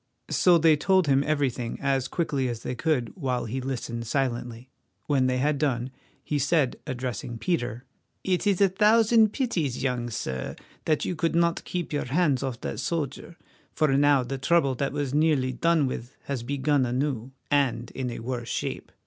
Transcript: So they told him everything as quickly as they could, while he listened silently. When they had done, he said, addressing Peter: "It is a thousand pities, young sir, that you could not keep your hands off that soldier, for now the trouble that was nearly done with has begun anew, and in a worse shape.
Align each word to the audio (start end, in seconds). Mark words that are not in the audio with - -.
So 0.31 0.57
they 0.57 0.75
told 0.75 1.05
him 1.05 1.23
everything 1.23 1.77
as 1.79 2.07
quickly 2.07 2.49
as 2.49 2.63
they 2.63 2.73
could, 2.73 3.11
while 3.15 3.45
he 3.45 3.61
listened 3.61 4.07
silently. 4.07 4.71
When 5.05 5.27
they 5.27 5.37
had 5.37 5.59
done, 5.59 5.91
he 6.23 6.39
said, 6.39 6.77
addressing 6.87 7.37
Peter: 7.37 7.85
"It 8.23 8.47
is 8.47 8.59
a 8.61 8.69
thousand 8.69 9.31
pities, 9.31 9.83
young 9.83 10.09
sir, 10.09 10.55
that 10.85 11.05
you 11.05 11.15
could 11.15 11.35
not 11.35 11.63
keep 11.65 11.93
your 11.93 12.05
hands 12.05 12.41
off 12.41 12.61
that 12.61 12.79
soldier, 12.79 13.37
for 13.73 13.95
now 13.95 14.23
the 14.23 14.39
trouble 14.39 14.73
that 14.73 14.91
was 14.91 15.13
nearly 15.13 15.51
done 15.53 15.85
with 15.85 16.17
has 16.23 16.41
begun 16.41 16.83
anew, 16.83 17.29
and 17.51 17.91
in 17.91 18.09
a 18.09 18.21
worse 18.21 18.49
shape. 18.49 18.91